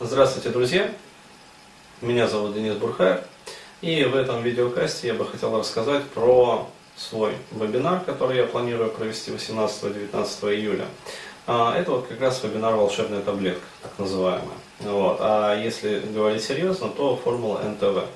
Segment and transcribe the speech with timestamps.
[0.00, 0.90] Здравствуйте, друзья!
[2.00, 3.20] Меня зовут Денис Бурхаев.
[3.82, 9.30] И в этом видеокасте я бы хотел рассказать про свой вебинар, который я планирую провести
[9.30, 10.86] 18-19 июля.
[11.46, 14.56] А, это вот как раз вебинар «Волшебная таблетка», так называемая.
[14.80, 15.18] Вот.
[15.20, 18.06] А если говорить серьезно, то формула НТВ.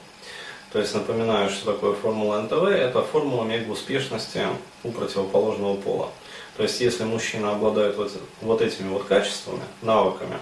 [0.73, 2.65] То есть напоминаю, что такое формула НТВ.
[2.65, 4.47] Это формула мега успешности
[4.83, 6.09] у противоположного пола.
[6.57, 10.39] То есть если мужчина обладает вот, вот этими вот качествами, навыками,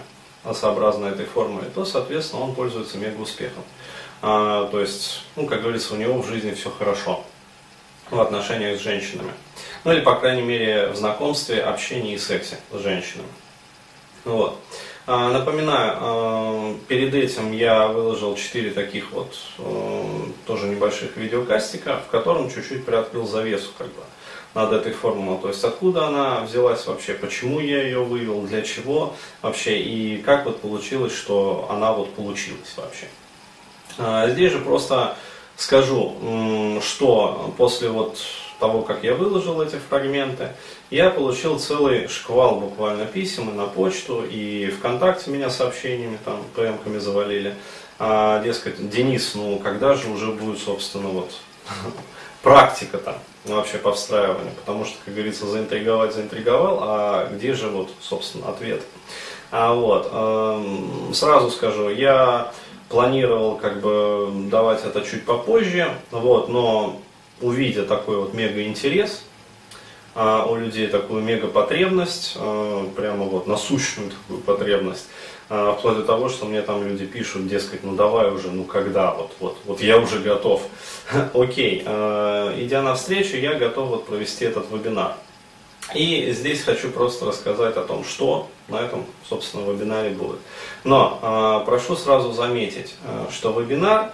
[0.53, 3.63] сообразно этой формуле, то, соответственно, он пользуется мега успехом.
[4.21, 7.23] А, то есть, ну, как говорится, у него в жизни все хорошо
[8.09, 9.31] в отношениях с женщинами.
[9.83, 13.27] Ну или, по крайней мере, в знакомстве, общении и сексе с женщинами.
[14.23, 14.59] Вот.
[15.07, 22.09] А, напоминаю, а, перед этим я выложил 4 таких вот а, тоже небольших видеокастика, в
[22.09, 24.01] котором чуть-чуть приоткрыл завесу как бы
[24.55, 25.39] над этой формулой.
[25.39, 30.45] То есть откуда она взялась вообще, почему я ее вывел, для чего вообще и как
[30.45, 33.07] вот получилось, что она вот получилась вообще.
[33.97, 35.15] А, здесь же просто
[35.57, 36.15] скажу,
[36.81, 38.17] что после вот
[38.59, 40.49] того, как я выложил эти фрагменты,
[40.89, 46.99] я получил целый шквал буквально писем и на почту, и ВКонтакте меня сообщениями, там, ПМ-ками
[46.99, 47.55] завалили.
[47.99, 51.31] А, дескать, Денис, ну когда же уже будет, собственно, вот
[52.41, 57.89] практика там вообще по встраиванию, потому что, как говорится, заинтриговать заинтриговал, а где же вот,
[58.01, 58.81] собственно, ответ?
[59.51, 62.51] А вот, э, сразу скажу, я
[62.89, 67.01] планировал как бы давать это чуть попозже, вот, но
[67.41, 69.23] увидя такой вот мега интерес,
[70.15, 76.03] а у людей такую мега потребность, э, прямо вот насущную такую потребность, э, вплоть до
[76.03, 79.81] того, что мне там люди пишут, дескать, ну давай уже, ну когда, вот, вот, вот
[79.81, 80.63] я уже готов.
[81.33, 85.13] Окей, э, идя навстречу, я готов вот провести этот вебинар.
[85.93, 90.39] И здесь хочу просто рассказать о том, что на этом, собственно, вебинаре будет.
[90.83, 92.95] Но э, прошу сразу заметить,
[93.31, 94.11] что вебинар,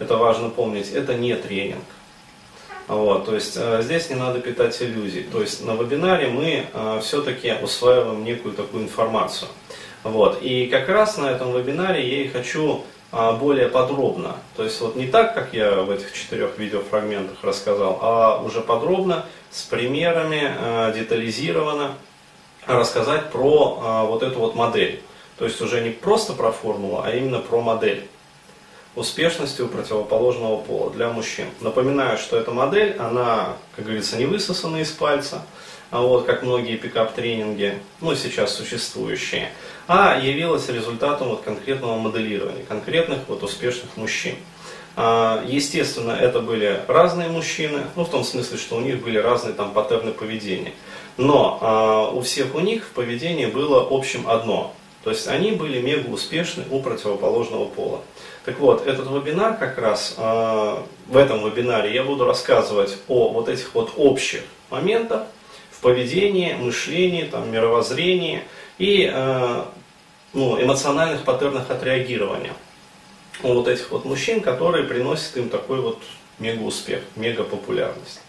[0.00, 1.84] это важно помнить, это не тренинг.
[2.88, 5.22] Вот, то есть здесь не надо питать иллюзий.
[5.22, 6.66] То есть на вебинаре мы
[7.00, 9.48] все-таки усваиваем некую такую информацию.
[10.04, 14.36] Вот, и как раз на этом вебинаре я и хочу э, более подробно.
[14.56, 19.26] То есть вот не так, как я в этих четырех видеофрагментах рассказал, а уже подробно,
[19.50, 21.94] с примерами, э, детализированно
[22.66, 25.00] рассказать про э, вот эту вот модель.
[25.38, 28.08] То есть уже не просто про формулу, а именно про модель
[28.94, 31.46] успешности у противоположного пола для мужчин.
[31.60, 35.42] Напоминаю, что эта модель, она, как говорится, не высосана из пальца,
[35.92, 39.50] а вот как многие пикап-тренинги, ну сейчас существующие,
[39.86, 44.34] а явилась результатом вот конкретного моделирования, конкретных вот успешных мужчин.
[44.96, 49.52] А, естественно, это были разные мужчины, ну в том смысле, что у них были разные
[49.52, 50.72] там паттерны поведения.
[51.18, 54.74] Но а, у всех у них в поведении было общим одно.
[55.04, 58.00] То есть они были мега успешны у противоположного пола.
[58.46, 60.76] Так вот, этот вебинар как раз, э,
[61.08, 65.22] в этом вебинаре я буду рассказывать о вот этих вот общих моментах
[65.82, 68.42] поведении, мышлении, там, мировоззрении
[68.78, 69.64] и э,
[70.32, 72.54] ну, эмоциональных паттернах отреагирования
[73.42, 76.00] у вот этих вот мужчин, которые приносят им такой вот
[76.38, 78.20] мега успех, мега популярность.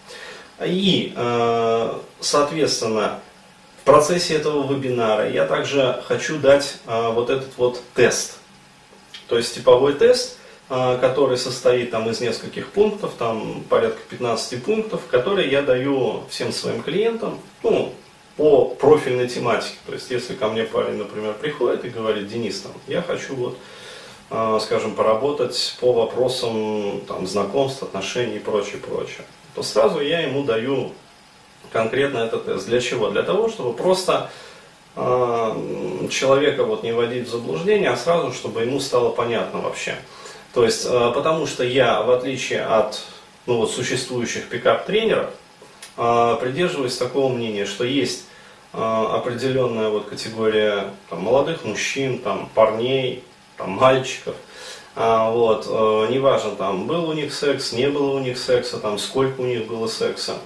[0.65, 3.21] И, э, соответственно,
[3.81, 8.39] в процессе этого вебинара я также хочу дать э, вот этот вот тест–
[9.27, 10.37] то есть типовой тест,
[11.01, 16.81] который состоит там, из нескольких пунктов, там порядка 15 пунктов, которые я даю всем своим
[16.81, 17.93] клиентам ну,
[18.37, 19.75] по профильной тематике.
[19.85, 23.57] То есть если ко мне парень, например, приходит и говорит, Денис, там, я хочу вот,
[24.31, 30.43] а, скажем, поработать по вопросам там, знакомств, отношений и прочее, прочее, то сразу я ему
[30.43, 30.91] даю
[31.71, 32.67] конкретно этот тест.
[32.67, 33.09] Для чего?
[33.11, 34.31] Для того, чтобы просто
[34.95, 35.55] а,
[36.09, 39.97] человека вот не вводить в заблуждение, а сразу, чтобы ему стало понятно вообще.
[40.53, 43.01] То есть, а, потому что я, в отличие от
[43.45, 45.31] ну, вот, существующих пикап-тренеров,
[45.97, 48.25] а, придерживаюсь такого мнения, что есть
[48.71, 53.23] определенная вот категория там, молодых мужчин, там, парней,
[53.55, 54.35] там, мальчиков,
[54.95, 55.67] вот,
[56.09, 59.67] неважно, там, был у них секс, не было у них секса, там, сколько у них
[59.67, 60.37] было секса.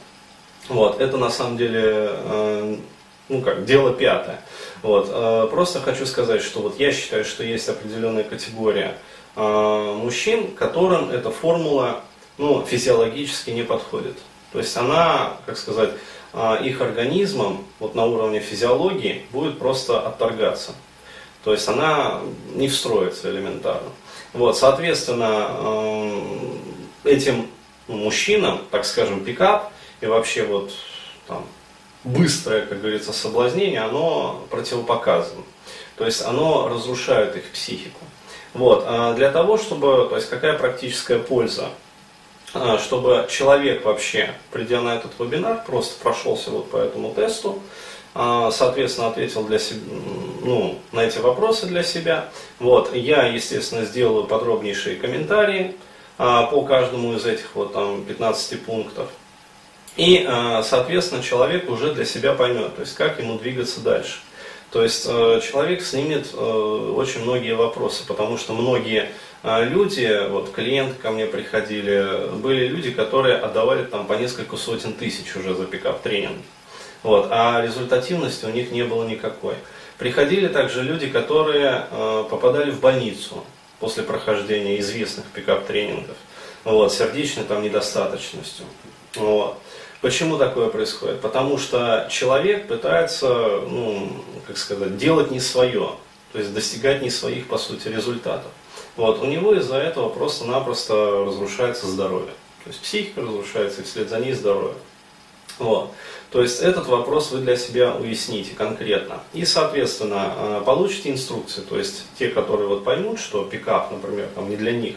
[0.67, 2.81] Вот, это на самом деле
[3.29, 4.39] ну как, дело пятое.
[4.81, 5.09] Вот.
[5.09, 8.95] Э, просто хочу сказать, что вот я считаю, что есть определенная категория э,
[9.37, 12.01] мужчин, которым эта формула
[12.37, 14.17] ну, физиологически не подходит.
[14.51, 15.91] То есть она, как сказать,
[16.33, 20.73] э, их организмом вот на уровне физиологии будет просто отторгаться.
[21.43, 22.21] То есть она
[22.55, 23.89] не встроится элементарно.
[24.33, 25.49] Вот, соответственно,
[27.03, 27.47] этим
[27.87, 30.71] мужчинам, так скажем, пикап и вообще вот
[31.27, 31.45] там,
[32.03, 35.43] быстрое, как говорится, соблазнение, оно противопоказано.
[35.95, 37.99] То есть оно разрушает их психику.
[38.57, 38.83] Вот.
[38.87, 41.69] А для того, чтобы, то есть какая практическая польза?
[42.53, 47.59] А, чтобы человек вообще, придя на этот вебинар, просто прошелся вот по этому тесту,
[48.15, 49.79] а, соответственно, ответил для себя,
[50.41, 52.29] ну, на эти вопросы для себя.
[52.57, 52.95] Вот.
[52.95, 55.75] Я, естественно, сделаю подробнейшие комментарии
[56.17, 59.07] по каждому из этих вот там 15 пунктов.
[59.97, 60.27] И,
[60.63, 64.17] соответственно, человек уже для себя поймет, то есть как ему двигаться дальше.
[64.71, 69.09] То есть э, человек снимет э, очень многие вопросы, потому что многие
[69.43, 74.93] э, люди, вот клиенты ко мне приходили, были люди, которые отдавали там по несколько сотен
[74.93, 76.43] тысяч уже за пикап тренинг.
[77.03, 79.55] Вот, а результативности у них не было никакой.
[79.97, 81.85] Приходили также люди, которые
[82.29, 83.43] попадали в больницу
[83.79, 86.17] после прохождения известных пикап тренингов,
[86.63, 88.65] вот, сердечной там недостаточностью.
[89.15, 89.57] Вот.
[90.01, 91.21] Почему такое происходит?
[91.21, 94.09] Потому что человек пытается, ну,
[94.45, 95.91] как сказать, делать не свое,
[96.31, 98.51] то есть достигать не своих, по сути, результатов.
[98.95, 102.33] Вот, у него из-за этого просто-напросто разрушается здоровье.
[102.63, 104.75] То есть психика разрушается, и вслед за ней здоровье.
[105.59, 105.91] Вот.
[106.31, 109.21] То есть этот вопрос вы для себя уясните конкретно.
[109.33, 111.61] И, соответственно, э, получите инструкции.
[111.61, 114.95] То есть те, которые вот поймут, что пикап, например, там не для них,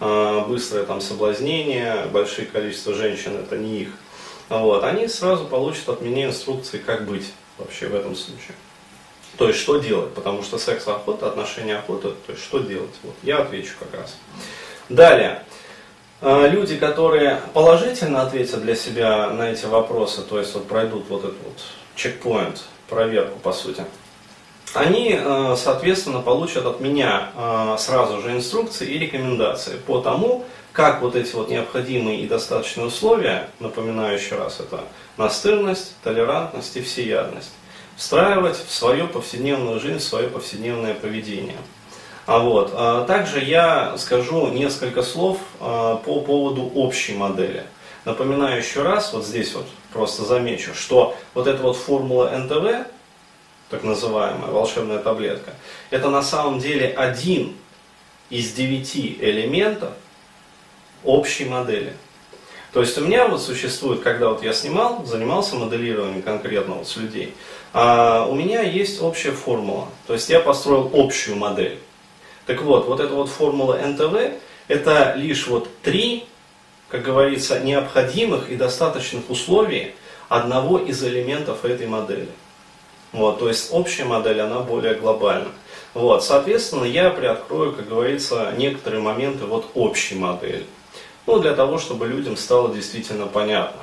[0.00, 3.88] э, быстрое там соблазнение, большое количество женщин это не их.
[4.48, 8.54] Вот, они сразу получат от меня инструкции, как быть вообще в этом случае.
[9.36, 12.94] То есть, что делать, потому что секс охота, отношения охота, то есть, что делать.
[13.02, 14.16] Вот, я отвечу как раз.
[14.88, 15.42] Далее.
[16.22, 21.24] А, люди, которые положительно ответят для себя на эти вопросы, то есть вот пройдут вот
[21.24, 21.58] этот вот
[21.94, 23.84] чекпоинт, проверку по сути,
[24.76, 31.00] они, а, соответственно, получат от меня а, сразу же инструкции и рекомендации по тому, как
[31.00, 34.80] вот эти вот необходимые и достаточные условия, напоминаю еще раз, это
[35.16, 37.50] настырность, толерантность и всеядность,
[37.96, 41.56] встраивать в свою повседневную жизнь, в свое повседневное поведение.
[42.26, 45.96] А вот, а также я скажу несколько слов по
[46.26, 47.64] поводу общей модели.
[48.04, 52.86] Напоминаю еще раз, вот здесь вот просто замечу, что вот эта вот формула НТВ,
[53.70, 55.54] так называемая волшебная таблетка,
[55.90, 57.54] это на самом деле один
[58.30, 59.92] из девяти элементов,
[61.04, 61.94] общей модели.
[62.72, 66.96] То есть у меня вот существует, когда вот я снимал, занимался моделированием конкретно вот с
[66.96, 67.34] людей,
[67.72, 69.88] а у меня есть общая формула.
[70.06, 71.78] То есть я построил общую модель.
[72.44, 74.38] Так вот, вот эта вот формула НТВ,
[74.68, 76.26] это лишь вот три,
[76.90, 79.94] как говорится, необходимых и достаточных условий
[80.28, 82.28] одного из элементов этой модели.
[83.12, 85.48] Вот, то есть общая модель, она более глобальна.
[85.94, 90.66] Вот, соответственно, я приоткрою, как говорится, некоторые моменты вот общей модели.
[91.26, 93.80] Ну, для того, чтобы людям стало действительно понятно.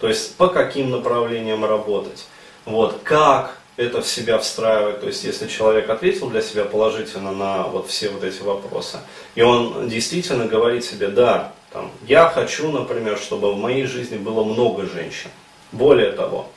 [0.00, 2.26] То есть, по каким направлениям работать.
[2.64, 5.00] Вот, как это в себя встраивать.
[5.00, 8.98] То есть, если человек ответил для себя положительно на вот все вот эти вопросы,
[9.34, 14.44] и он действительно говорит себе, да, там, я хочу, например, чтобы в моей жизни было
[14.44, 15.30] много женщин.
[15.72, 16.48] Более того,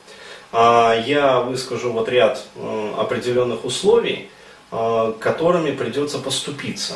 [0.54, 2.44] я выскажу вот ряд
[2.96, 4.30] определенных условий,
[4.76, 6.94] а, которыми придется поступиться.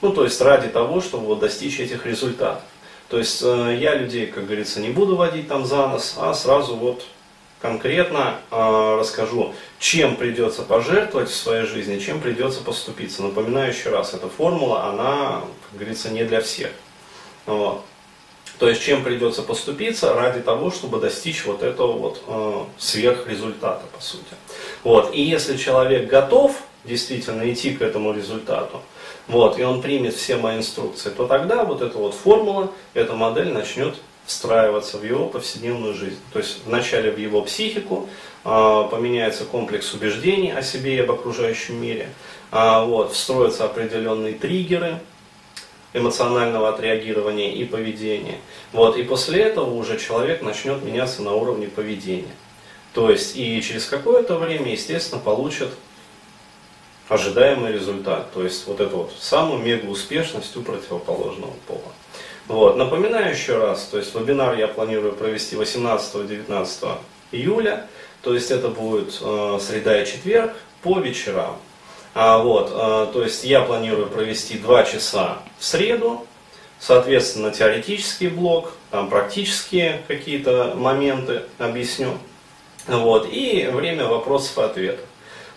[0.00, 2.64] Ну, то есть ради того, чтобы вот достичь этих результатов.
[3.08, 6.74] То есть э, я людей, как говорится, не буду водить там за нос, а сразу
[6.74, 7.04] вот
[7.60, 13.22] конкретно э, расскажу, чем придется пожертвовать в своей жизни, чем придется поступиться.
[13.22, 16.72] Напоминаю еще раз, эта формула, она, как говорится, не для всех.
[17.46, 17.84] Вот.
[18.62, 24.00] То есть, чем придется поступиться ради того, чтобы достичь вот этого вот э, сверхрезультата, по
[24.00, 24.22] сути.
[24.84, 25.12] Вот.
[25.12, 28.80] И если человек готов действительно идти к этому результату,
[29.26, 33.52] вот, и он примет все мои инструкции, то тогда вот эта вот формула, эта модель
[33.52, 36.20] начнет встраиваться в его повседневную жизнь.
[36.32, 38.08] То есть вначале в его психику
[38.44, 42.10] э, поменяется комплекс убеждений о себе и об окружающем мире,
[42.52, 45.00] э, вот, встроятся определенные триггеры
[45.92, 48.38] эмоционального отреагирования и поведения.
[48.72, 52.34] Вот, и после этого уже человек начнет меняться на уровне поведения.
[52.94, 55.68] То есть и через какое-то время, естественно, получит
[57.08, 58.32] ожидаемый результат.
[58.32, 61.92] То есть вот эту вот самую мега успешность у противоположного пола.
[62.48, 62.76] Вот.
[62.76, 66.98] Напоминаю еще раз, то есть вебинар я планирую провести 18-19
[67.30, 67.86] июля,
[68.20, 71.56] то есть это будет э, среда и четверг по вечерам.
[72.14, 76.26] А, вот, э, то есть я планирую провести 2 часа в среду,
[76.78, 82.18] соответственно теоретический блок, там практические какие-то моменты объясню.
[82.86, 85.06] Вот, и время вопросов и ответов.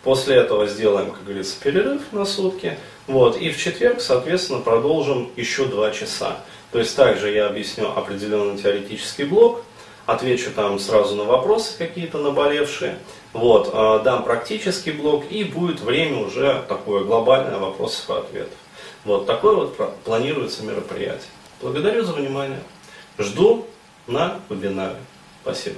[0.04, 2.78] После этого сделаем, как говорится, перерыв на сутки.
[3.08, 6.38] Вот, и в четверг, соответственно, продолжим еще два часа.
[6.72, 9.64] То есть также я объясню определенный теоретический блок,
[10.06, 13.00] отвечу там сразу на вопросы какие-то наболевшие.
[13.34, 18.58] Вот, э, дам практический блок и будет время уже такое глобальное вопросов и ответов.
[19.04, 21.30] Вот такое вот планируется мероприятие.
[21.62, 22.60] Благодарю за внимание.
[23.18, 23.66] Жду
[24.08, 24.98] на вебинаре.
[25.44, 25.78] Спасибо.